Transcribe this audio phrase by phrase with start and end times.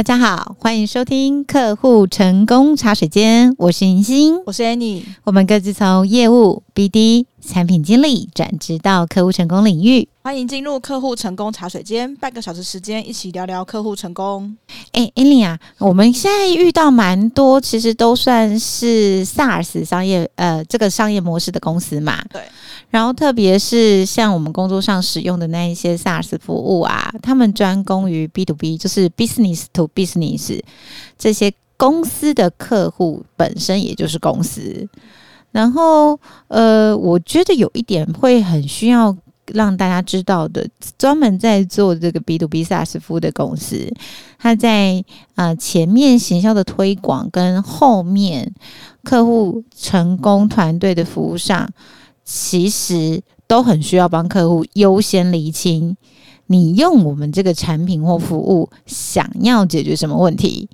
[0.00, 10.08] 大家好，欢迎收听客户成功茶水间，我是银星，我是 Annie，我们各自从业务、BD、产品经理转职到客户成功领域。
[10.22, 14.56] 欢迎进入客户成功茶水间，半个小时时间一起聊聊客户成功。
[14.92, 22.24] 哎，Annie 啊，我们现在遇到蛮多，其实都算是 SaaS 商业，呃，这个商业模式的公司嘛。
[22.30, 22.40] 对。
[22.88, 30.60] 然后，特别是像我们工作上使用的那一些 SaaS 服务啊，他们专攻于 B to B，就是 Business to Business
[31.18, 34.88] 这些公司的客户本身也就是公司。
[35.52, 39.16] 然后，呃，我觉得有一点会很需要
[39.46, 43.92] 让大家知道的，专门在做这个 B to B SaaS 服务的公司，
[44.38, 45.04] 它在
[45.34, 48.52] 呃前面行销的推广跟后面
[49.02, 51.68] 客户成功团队的服务上。
[52.24, 55.96] 其实都很需要帮客户优先厘清，
[56.46, 60.68] 你用我们这个产品或服务想要解决什么问题，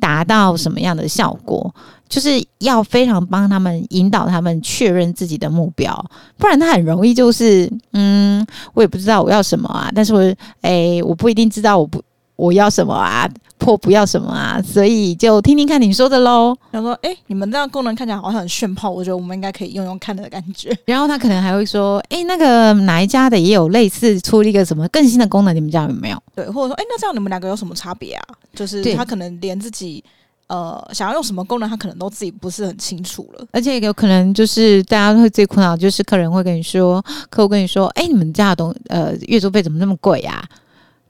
[0.00, 1.74] 达到什么样的效果，
[2.08, 6.04] 就是要非常帮他们引导他们确认自己的目标，
[6.38, 12.02] 不然他很容易就是，嗯，我也不知道我要什么啊，但是我，哎，我不一定知道我不。
[12.36, 13.30] 我要什么啊？
[13.64, 14.60] 或不要什么啊？
[14.62, 16.54] 所以就听听看你说的喽。
[16.70, 30.02] 他说：“哎、欸，你们这样功能看起来好像很炫炮，我觉得我们应该可以用用看的感觉。”然后他可能还会说：“哎、欸，那个哪一家的也有类似出了一个什么更新的功能，你们家有没有？”对，或者说：“哎、欸，那这样你们两个有什么差别啊？”就是他可能连自己
[30.48, 33.46] 呃想要用什么功能，他可能都自己不是很清楚了。
[33.50, 40.44] 而且有可能就是大家会最苦恼，就是客人会跟你说，客户跟你说：“哎、欸，你们家的东呃月租费怎么那么贵呀？”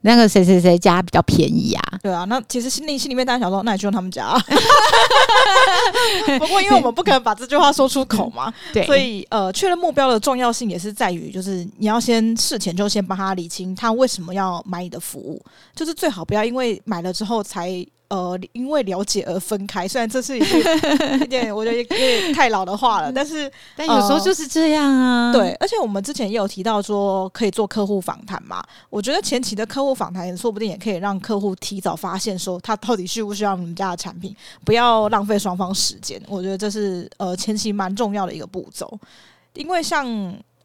[0.05, 1.81] 那个谁谁谁家比较便宜啊？
[2.03, 4.31] 对啊，那其实心里心里面当然想说，那你就用他们家。
[6.37, 15.41] 不过因为我们不可能把这句话说出口嘛，对，所以呃，确认目标的重要性也是在于，就是你要先事前就先帮他理清他为什么要买你的服务，
[15.75, 17.83] 就是最好不要因为买了之后才。
[18.07, 20.41] 呃，因为了解而分开，虽然这是一
[21.27, 25.31] 点，我觉得有点太老的话了，但是但有时候就是这样啊。
[25.31, 36.21] 呃、对，而且我们之前也有提到说可以做客户访谈嘛，我觉得前期的客户访谈说不定也可以让客户提早发现说他到底需不需要你们家的产品，不要浪费双方时间。
[36.27, 38.99] 我觉得这是呃前期蛮重要的一个步骤，
[39.53, 40.05] 因为像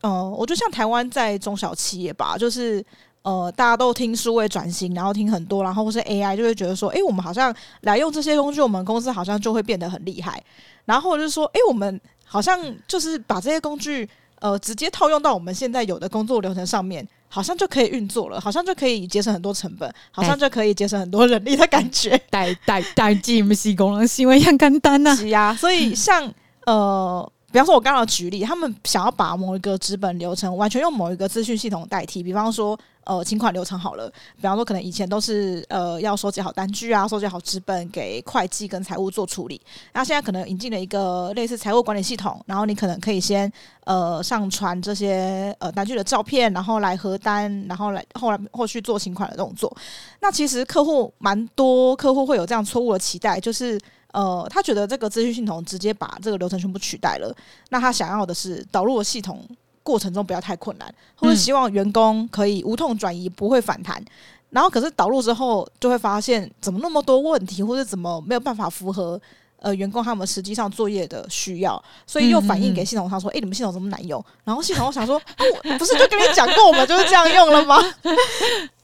[0.03, 2.85] 呃，我觉得像台湾在中小企业吧，就是。
[3.23, 10.43] 呃，大家都听数位转型，然后听很多，然后或是 AI，就会觉得说，诶，我们好像来用这些工具，我们公司好像就会变得很厉害。
[10.87, 12.59] 然后就是说，诶，我们好像
[12.89, 14.09] 就是把这些工具，
[14.41, 22.19] 呃，直接套用到我们现在有的工作流程上面，好像就可以运作了，好像就可以节省很多成本，好像就可以节省很多人力的感觉。
[22.31, 25.15] 代代代进不是功能行为很简单呐。
[25.15, 26.33] 是呀，所以像
[26.65, 27.31] 呃。
[27.53, 32.23] 比方说，我刚刚举例，他们想要把某一个资本流程完全用某一个资讯系统代替。
[32.23, 39.61] 比方说，呃，请款流程好了，比方说，可能以前都是呃要收集好单据啊，收集好资本给会计跟财务做处理。
[39.93, 49.77] 那现在可能引进了一个类似财务管理系统，然后你可能可以先呃上传这些呃单据的照片，然后来核单，然后来后来后续做请款的动作。
[50.21, 53.77] 那其实客户蛮多，客户会有这样错误的期待，就是。
[54.13, 57.35] 呃，他觉得这个资讯系统直接把这个流程全部取代了，
[57.69, 59.47] 那他想要的是导入的系统
[59.83, 64.03] 过程中不要太困难，或者希望员工可以无痛转移，不会反弹。
[64.51, 69.21] 然后可是导入之后就会发现怎么那么多问题，或者怎么没有办法符合。
[69.63, 77.77] 呃，员工他们实际上作业的需要，所以又反映给系统上说：“诶、你们系统怎么难用？”然后系统我想说：“哦，不是就跟你讲过，我们就是这样用了吗？”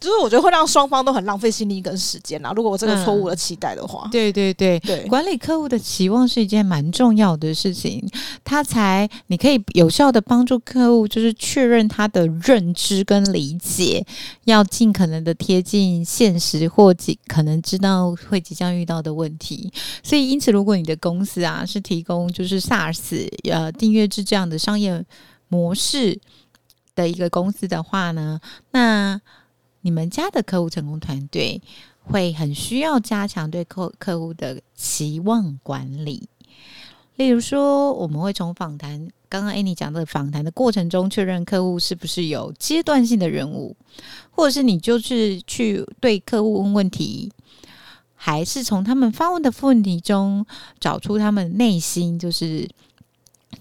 [0.07, 2.53] 就是我觉得会让双方都很浪费心力跟时间啦。
[2.55, 8.07] 如果我这个错误的期待的话，嗯、对对对对，管理客户的期望是一件蛮重要的事情，
[8.45, 14.07] 他才你可以有效的帮助客户，就是确认他的认知跟理解，
[14.45, 19.73] 要尽可能的贴近现实，或即可能知道会即将遇到的问题。
[20.03, 25.05] 所以因此如如果你的公司啊是提供就是 SaaS 呃订阅制这样的商业
[25.47, 26.19] 模式
[26.97, 28.41] 的一个公司的话呢，
[28.73, 29.21] 那
[29.87, 31.63] 你们家的客户成功团队
[32.03, 36.29] 会很需要加强对客客户的期望管理。
[37.15, 43.77] 例如说，我们会从访谈，刚刚艾妮讲的访谈的过程中，确认客户是不是有阶段性的任务，
[44.33, 47.31] 或者是你就是去对客户问问题。
[48.17, 50.45] 还是从他们发问的问题中
[50.81, 52.69] 找出他们内心就是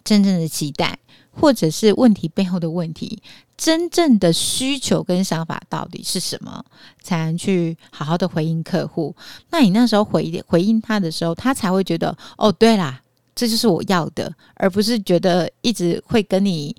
[0.04, 0.98] 真正的期待，
[1.31, 3.22] 或者是问题背后的问题，
[3.57, 6.63] 真正的需求跟想法到底是什么，
[7.02, 9.16] 才能去好好的回应客户。
[9.50, 13.02] 那你那时候回回应他的时候，他才会觉得哦，对啦，
[13.34, 16.75] 这就是我要的，而不是觉得一直会跟你，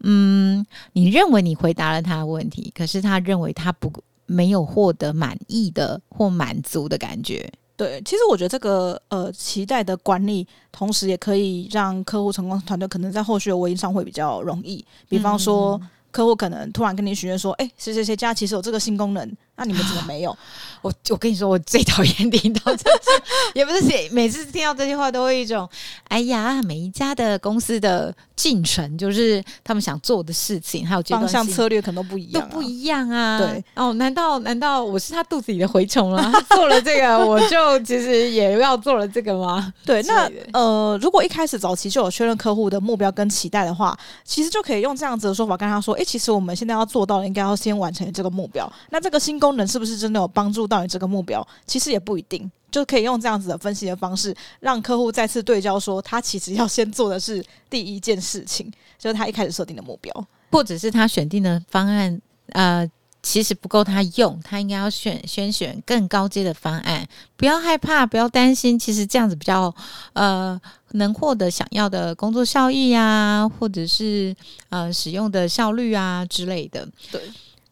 [0.00, 3.92] 嗯，你认为你回答了他的问题，可是他认为他不。
[4.26, 7.46] 没有获得满意的或满足的感觉。
[7.76, 14.82] 对，其实我觉得这个呃期待的管理，同时也可以让客户成功团队可能在后续的维营上会比较容易。
[15.10, 20.36] 比方说，嗯、客户可能突然跟你许愿说：“哎，谁谁谁家其实有这个新功能。”那你们怎么没有？
[20.82, 23.10] 我我跟你说，我最讨厌听到这些，
[23.54, 25.66] 也不是写，每次听到这句话都会一种，
[26.08, 33.38] 哎呀，每一家的公司的进程就是他们想做的事情，还有方向策略可能都不一样，都不一样啊。
[33.38, 36.30] 对哦，难道难道我是他肚子里的蛔虫了？
[36.30, 39.72] 他做了这个，我就其实也要做了这个吗？
[39.86, 48.70] 对，那呃，如果一开始早期就有确认客户的目标跟期待的话，其实就可以用这样子的说法跟他说，哎，其实我们现在要做到的，应该要先完成这个目标。
[48.90, 51.46] 那这个新功能是不是真的有帮助到你这个目标？
[51.66, 62.18] 其实也不一定，就可以用这样子的分析的方式，让客户再次对焦，说他其实要先做的是第一件事情，就是他一开始设定的目标，或者是他选定的方案，
[62.52, 62.90] 呃，
[63.22, 67.06] 其实不够他用，他应该要选先选更高阶的方案。
[67.36, 69.74] 不要害怕，不要担心，其实这样子比较
[70.14, 70.58] 呃
[70.92, 74.34] 能获得想要的工作效益啊，或者是
[74.70, 77.20] 呃使用的效率啊之类的，对。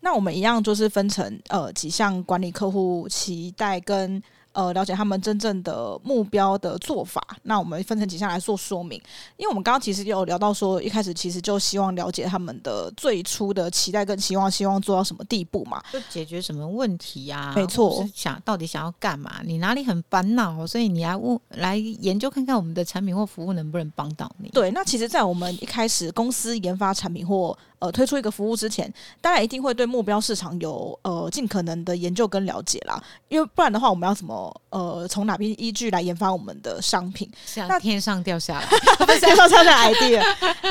[0.02, 4.22] 那我们一样就是分成呃几项管理客户期待跟。
[4.54, 9.00] 呃，了解他们真正的目标的做法，那我们分成几项来做说明。
[9.38, 15.82] 因为我们刚刚其实有聊到说，一开始其实就希望了解他们的最初的期待跟期望，希望做到什么地步嘛？
[15.90, 17.54] 就解决什么问题呀？
[17.56, 19.40] 没错，想到底想要干嘛？
[19.42, 20.66] 你哪里很烦恼？
[20.66, 24.50] 所以你来问来研究看看我们的产品或服务能不能帮到你？
[24.50, 34.54] 对，那其实，在我们一开始公司研发产品或呃推出一个服务之前，当然一定会对目标市场有呃尽可能的研究跟了解啦，因为不然的话，我们要怎么？
[34.70, 37.28] 呃，从哪边依据来研发我们的商品？
[37.68, 38.66] 那天上掉下来，
[39.18, 40.22] 天上掉下来 idea。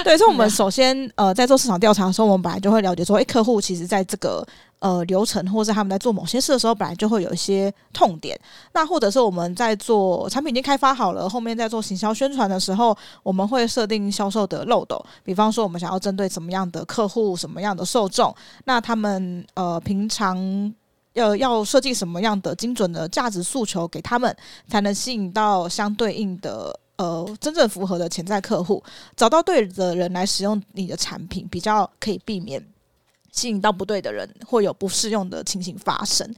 [0.03, 4.43] 对，所以我们首先呃，在做市场调查的时候，我们本来就会了解说，哎，客户其实在这个
[4.81, 8.37] 呃流程，或者是他们在做某些事的时候，本来就会有一些痛点。
[8.73, 15.01] 那或者是我们在做产品已经开发好了，后面在做行销宣传的时候，我们会设定销售的漏斗。
[15.23, 18.35] 比方说，我们想要针对什么样的客户，什么样的受众，
[18.65, 20.73] 那他们呃平常。
[21.13, 24.33] 要要设计什么样的精准的价值诉求给他们，
[24.69, 28.81] 才能吸引到相对应的呃真正符合的潜在客户，
[29.17, 32.65] 找到对的人来使用你的产品，比较可以避免
[33.31, 36.33] 吸引到不对的人，会有不适用的情形发生。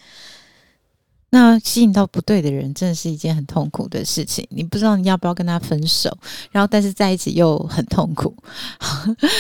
[1.32, 4.48] 那吸引到不对的人，真的是一件很痛苦的事情。
[4.52, 6.16] 你不知道你要不要跟他分手，
[6.52, 8.36] 然后但是在一起又很痛苦。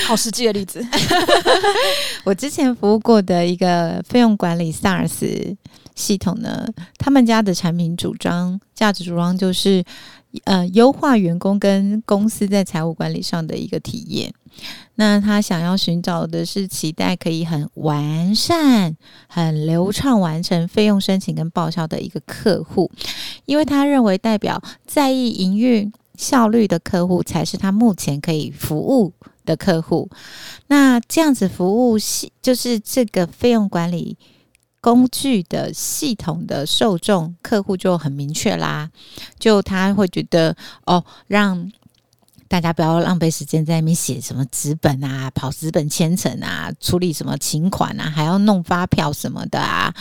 [0.08, 0.84] 好实际的例子，
[2.26, 5.56] 我之前服务过的一个费用管理 SaaS
[5.96, 6.68] 系统呢，
[6.98, 9.84] 他们家的产品主张价值主张就是，
[10.46, 14.34] 呃，优化员工跟公司在财务管理上的一个体验。
[14.96, 18.96] 那他想要寻找的是期待可以很完善、
[19.28, 22.92] 很流畅完成费用申请跟报销的一个客户，
[23.46, 29.12] 因为他认为代表在意营运效率的客户才是他目前可以服务
[29.44, 30.08] 的客户。
[30.68, 34.16] 那这样子服务系就是这个费用管理
[34.84, 38.92] 工具的系统的受众客户就很明确啦，
[39.40, 40.54] 就他会觉得
[40.86, 41.72] 哦，让。
[42.50, 49.92] 大家不要浪费时间在那边写什么纸本啊，跑纸本签成啊，处理什么请款啊，还要弄发票什么的啊。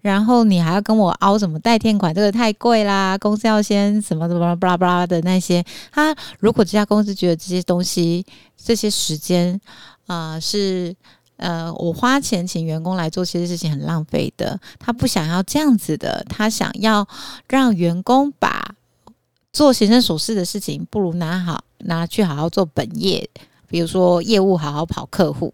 [0.00, 3.18] 然后你还要跟我凹什么代垫款，这个太贵啦。
[3.18, 5.62] 公司要先什么什么巴拉巴拉的那些。
[5.90, 8.24] 他如果这家公司觉得这些东西、
[8.56, 9.60] 这些时间
[10.06, 10.96] 啊、是
[11.42, 17.06] 呃我花钱请员工来做这些事情很浪费的，他不想要这样子的，他想要
[17.48, 18.76] 让员工把
[19.52, 21.64] 做行政琐事的事情，不如拿好。
[21.84, 23.28] 拿去好好做本业，
[23.66, 25.52] 比如说业务好好跑客户，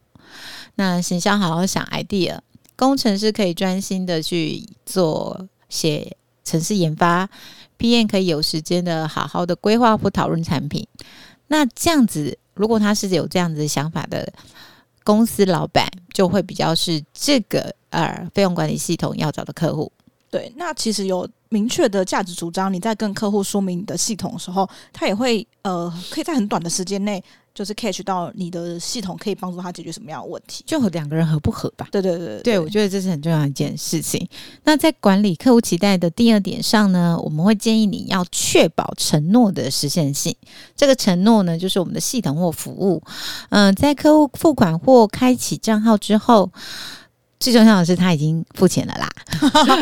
[0.74, 2.38] 那行销好好想 idea，
[2.76, 6.14] 工程师可以专心的去做写
[6.44, 7.26] 程式研发
[7.78, 10.86] ，PM 可以有时间的好好的规划或讨论产品。
[11.46, 14.30] 那这样子，如果他是有这样子的想法的
[15.08, 19.90] 公司老板，就会比较是这个呃费用管理系统要找的客户。
[20.28, 27.24] 对，那其实有明确的价值主张，你在跟客户说明你的系统的时候，他也会呃，可以在很短的时间内，
[27.58, 31.88] 就是 catch 到你的系统可以帮助他解决什么样的问题，就和两个人合不合吧？
[31.90, 34.28] 对对对对，对，我觉得这是很重要一件事情。
[34.62, 40.32] 那在管理客户期待的第二点上呢，我们会建议你要确保承诺的实现性。
[40.76, 43.02] 这个承诺呢，就是我们的系统或服务，
[43.48, 46.52] 嗯、呃，在客户付款或开启账号之后。
[47.40, 49.08] 最重要的是他已经付钱了啦。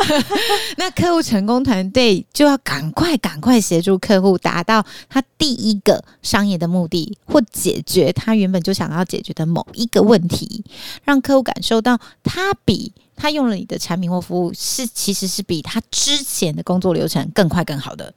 [0.76, 10.64] 那客户成功团队就要赶快赶快协助客户达到他第一个商业的目的，或解决他原本就想要解决的某一个问题，
[11.04, 18.12] 让客户感受到他比他用了你的产品或服务是其实是比他之前的工作流程更快更好的。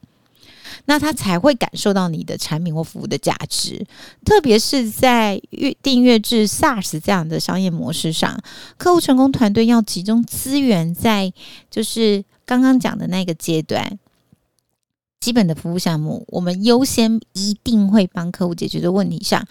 [0.86, 3.86] 那他才会感受到你的产品或服务的价值，
[4.26, 8.40] 特别是在月订阅制 SaaS 这样的商业模式上，
[8.78, 11.32] 客户成功团队要集中资源在
[11.70, 14.00] 就是刚刚讲的那个阶段，
[15.20, 19.46] 基本的服务项目，我们优先一定会帮客户解决的问题上，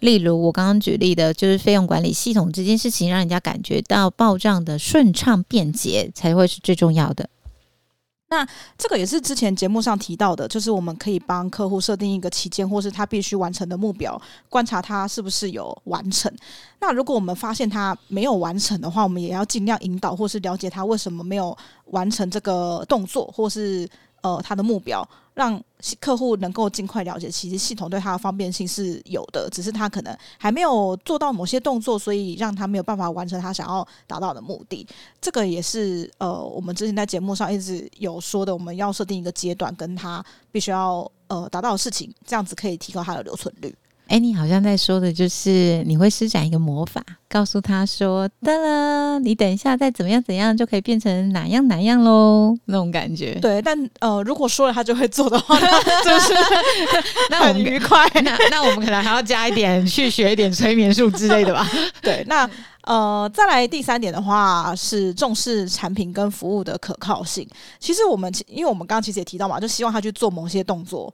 [0.00, 7.28] 例如我刚刚举例的，就是费用管理系统这件事情，让人家感觉到报账的顺畅便捷，才会是最重要的。
[8.28, 16.32] 那这个也是之前节目上提到的，就是我们可以帮客户设定一个期间，或是他必须完成的目标，观察他是不是有完成。
[16.80, 21.56] 那如果我们发现他没有完成的话，我们也要尽量引导，或是了解他为什么没有
[21.86, 23.88] 完成这个动作，或是。
[24.26, 25.62] 呃，他的目标让
[26.00, 34.84] 客户能够尽快了解，其实系统对他的方便性是有的，只是他可能还没有做到某些动作，所以让他没有办法完成他想要达到的目的。
[35.20, 43.72] 这个也是呃，我们之前在节目上一直有说的，我们要设定一个阶段，跟他必须要呃达到的事情，这样子可以提高他的留存率。
[44.08, 53.34] 哎，你好像在说的就是你会施展一个魔法，告诉他说：“得了，你等一下再怎么样怎样，就可以变成哪样哪样喽。”那种感觉。
[53.40, 55.58] 对，但呃，如果说了他就会做的话，
[56.04, 56.32] 就是
[57.30, 58.08] 那很愉快。
[58.22, 61.68] 那那我们可能还要加一点去学一点催眠术之类的吧。
[62.00, 62.48] 对，那
[62.82, 67.44] 呃，再来第三点的话是重视产品跟服务的可靠性。
[67.80, 71.12] 其实我们因为我们刚刚其实也提到嘛，就希望他去做某些动作。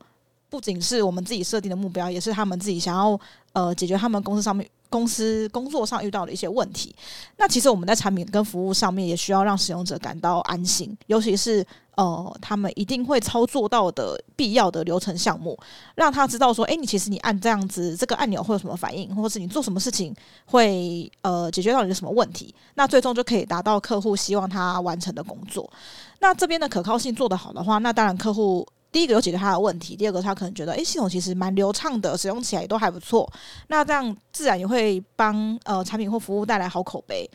[0.52, 3.18] 不仅是我们自己设定的目标，也是他们自己想要
[3.54, 6.94] 呃解决他们公司上面公司工作上遇到的一些问题。
[7.38, 15.58] 那其实我们在产品跟服务上面也需要让使用者感到安心，尤其是呃他们一定会操作到的必要的流程项目，
[15.94, 25.72] 让他知道说，诶，你其实你按这样子这个按钮会有什么反应，或是你做什么事情会呃解决到你的什么问题，那最终就可以达到客户希望他完成的工作。
[26.20, 28.68] 那这边的可靠性做得好的话，那当然客户。
[28.92, 33.28] 第一个有解决他的问题，第二个他可能觉得，诶，系统其实蛮流畅的，使用起来都还不错。
[33.68, 37.28] 那这样自然也会帮呃产品或服务带来好口碑，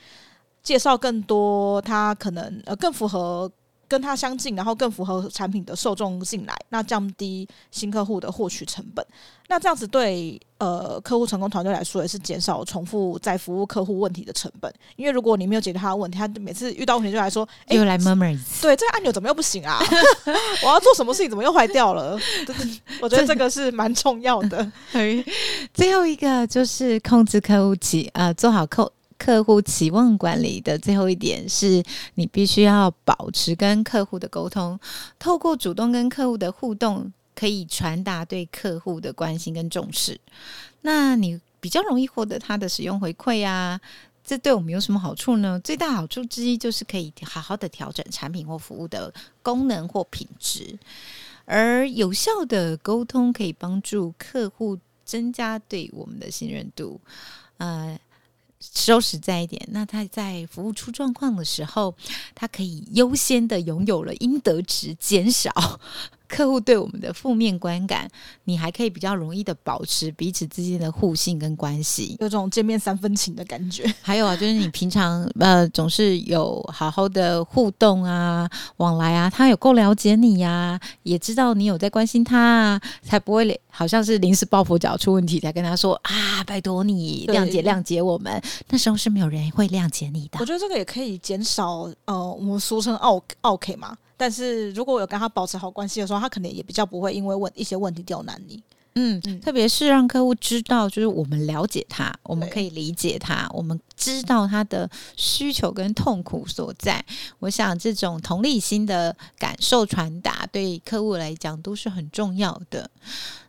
[0.61, 3.51] 介绍更多他可能呃更符合。
[3.87, 9.05] 跟他相近，然后更符合产品的受众进来，那降低新客户的获取成本。
[9.49, 14.71] 那这样子对呃客户成功团队来说，也是减少重复在服务客户问题的成本。
[14.97, 18.37] 因为如果你没有解决他的问题，他每次遇到问题就来说，又来 murmur。
[18.61, 19.79] 对，这个按钮怎么又不行啊？
[20.63, 22.19] 我要做什么事情怎么又坏掉了？
[23.01, 24.69] 我觉得这个是蛮重要的。
[25.73, 28.91] 最后一个就是控制客户期，呃，做好客。
[29.17, 31.83] 客户期望管理的最后一点是，
[32.13, 34.79] 你必须要保持跟客户的沟通，
[35.17, 40.19] 透过主动跟客户的互动，可以传达对客户的关心跟重视。
[40.81, 43.81] 那你比较容易获得他的使用回馈啊，
[44.23, 45.59] 这对我们有什么好处呢？
[45.63, 50.77] 最大好处之一就是可以好好的调整产品或服务的功能或品质，
[51.45, 57.01] 而有效的沟通可以帮助客户增加对我们的信任度，
[57.57, 57.99] 呃。
[58.59, 61.95] 收实在一点，那他在服务出状况的时候，
[62.33, 65.51] 他可以优先的拥有了应得值，减少。
[66.27, 68.09] 客户对我们的负面观感，
[68.43, 73.85] 你还可以比较容易的保持彼此之间的互信跟关系，有种见面三分情的感觉。
[74.01, 88.41] 还有啊，就是你平常呃总是有好好的互动啊、往来啊，他有够了解你呀、啊，也知道你有在关心他啊，才不会好像是临时抱佛脚出问题才跟他说啊，拜托你谅解谅解我们。
[88.69, 90.39] 那时候是没有人会谅解你的。
[90.39, 93.95] 我觉得这个也可以减少呃，我们俗称奥奥 K 嘛。
[94.17, 98.61] 但是如果我有跟他保持好关系的时候，他可能也比较不会因为问一些问题刁难你。
[98.95, 107.05] 嗯，嗯，特别是让客户知道，就是我们了解他，我们可以理解他，我们知道他的需求跟痛苦所在。
[107.37, 112.89] 我想这种同理心的感受传达，对客户来讲都是很重要的。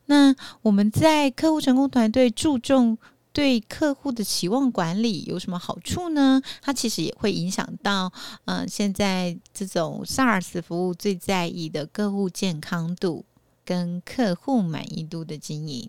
[0.05, 2.99] 那我们在客户成功团队注重。
[3.39, 6.43] 对客户的期望管理有什么好处呢？
[6.61, 8.13] 它其实也会影响到，
[8.47, 13.25] 嗯、现在这种 SaaS 服务最在意的客户健康度
[13.69, 15.87] 跟客户满意度的经营。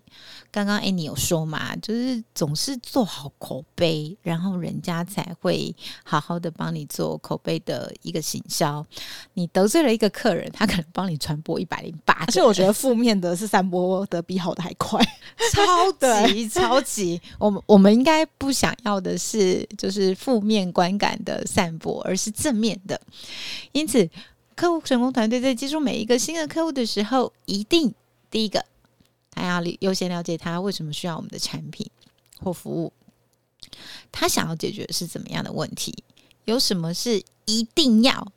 [0.50, 8.84] 刚刚 Annie 有说嘛，就是总是做好口碑，然后人家才会好好的帮你做口碑的一个行销。
[9.32, 12.12] 你得罪了一个客人，他可能帮你传播一百零八。
[12.12, 15.02] 而且我觉得负面的是散播的比好的还快，
[15.54, 15.90] 超
[16.28, 17.18] 级超级。
[17.38, 23.00] 我们我们应该不想要的是就是负面观感的散播，而是正面的。
[23.72, 24.06] 因此，
[24.60, 27.94] 客户成功团队在接触每一个新的客户的时候，一定
[28.30, 28.62] 第一个，
[29.30, 31.90] 他要优先了解他为什么需要我们的产品
[32.38, 32.92] 或服务，
[34.12, 36.04] 他想要解决的是怎么样的问题，
[36.44, 38.32] 有什么是一定要，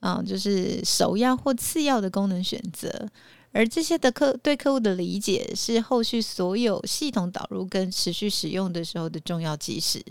[0.00, 3.08] 嗯，就是首要或次要的功能选择，
[3.52, 10.04] 而这些的客对客户的理解，是后续所有系统导入跟持续使用的时候的重要基石。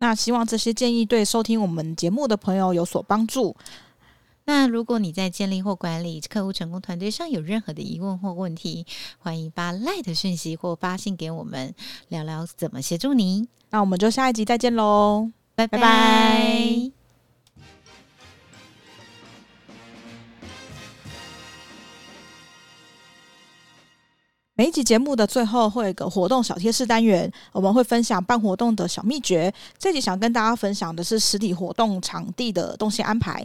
[0.00, 3.56] 那希望这些建议对收听我们节目的朋友有所帮助。
[4.46, 8.86] 那如果你在建立或管理客户成功团队上有任何的疑问或问题，
[9.18, 11.74] 欢迎发 LINE 的讯息或发信给我们，
[12.08, 13.48] 聊聊怎么协助你。
[13.70, 15.78] 那我们就下一集再见喽，拜拜。
[15.78, 17.03] 拜拜。
[24.56, 29.52] 每一集节目的最后会有一个活动小贴士单元，我们会分享办活动的小秘诀。
[29.76, 33.44] 这集想跟大家分享的是实体活动场地的动线安排。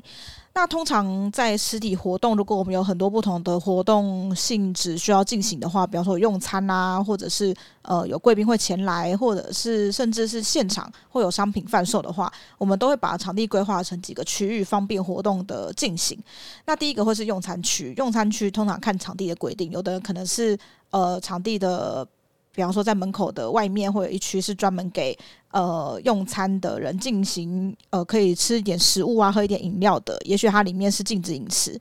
[0.54, 16.20] 那通常在实体活动，如果我们有很多不同的活动性质需要进行的话，比方说用餐啊，或者是呃有贵宾会前来，或者是甚至是现场会有商品贩售的话，我们都会把场地规划成几个区域，方便活动的进行。
[16.66, 20.58] 那第一个会是用餐区，用餐区通常看场地的规定，有的人可能是
[20.92, 22.08] 呃场地的，
[22.54, 25.18] 比方说在门口的外面会有一区是专门给。
[25.52, 31.80] 呃，用餐的人进行呃，可以吃一点食物啊，喝一点饮料的，也许它里面是禁止饮食。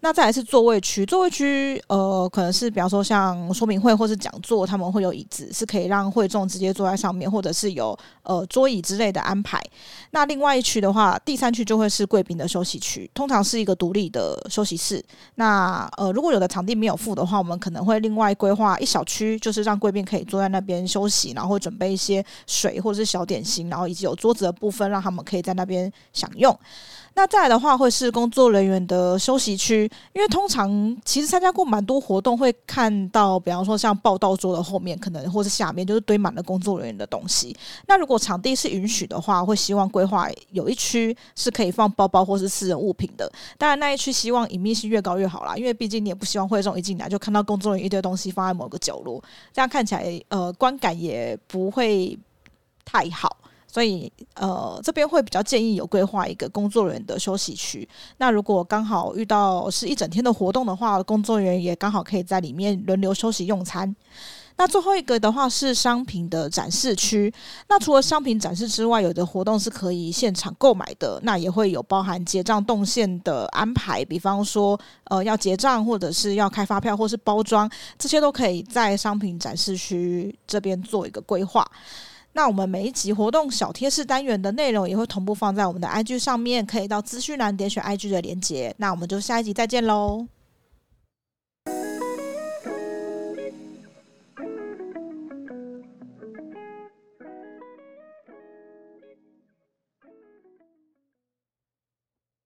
[0.00, 9.60] 那再来是座位区，座位区呃，可能是比方说像说明会或是讲座，他们会有椅子，是可以让会众直接坐在上面，或者是有呃桌椅之类的安排。
[10.12, 15.04] 那另外一区的话，第三区就会是贵宾的休息区，通常是一个独立的休息室。
[15.34, 26.56] 那呃，如果有的场地没有附的话，我们可能会另外规划一小区，就是让贵宾可以坐在那边休息，然后准备一些水或者是小点心，然后以及有桌子的部分，让他们可以在那边享用。
[27.14, 37.56] 那再来的话，会是工作人员的休息区，因为通常其实参加过蛮多活动，会看到，比方说像报道桌的后面，可能或是下面就是堆满了工作人员的东西。
[37.88, 43.28] 那如果场地是允许的话，会希望规划有一区是可以放包包或是私人物品的。
[43.56, 49.20] 当然，那一区希望隐秘性越高越好啦，因为毕竟你也不希望会众一进来就看到工作人员一堆东西放在某个角落，
[49.52, 52.16] 这样看起来呃观感也不会
[52.88, 53.36] 太好。
[53.70, 57.86] 所以，呃，这边会比较建议有规划一个工作人员的休息区。
[58.16, 63.94] 那如果刚好遇到是一整天的活动的话，工作人员也刚好可以在里面轮流休息用餐。
[64.56, 67.32] 那最后一个的话是商品的展示区。
[67.68, 81.64] 那除了商品展示之外，有的活动是可以现场购买的，那也会有包含结账动线的安排，比方说，呃，要结账或者是要开发票或是包装，这些都可以在商品展示区这边做一个规划。
[82.38, 88.72] 那我们每一集活动小贴士单元的内容也会同步放在我们的 IG 上面，可以到资讯栏点选 IG 的连接。
[88.78, 90.24] 那我们就下一集再见喽。